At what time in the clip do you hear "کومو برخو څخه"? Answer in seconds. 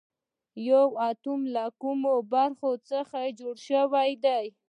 1.81-3.19